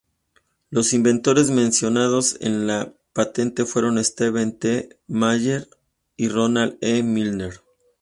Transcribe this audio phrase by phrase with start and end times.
[0.71, 4.97] Los inventores mencionados en la patente fueron Steven T.
[5.05, 5.69] Mayer
[6.17, 7.03] y Ronald E.
[7.03, 7.61] Milner.